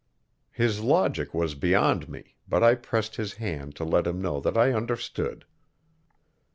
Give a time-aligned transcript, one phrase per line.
[0.51, 4.57] His logic was beyond me, but I pressed his hand to let him know that
[4.57, 5.45] I understood.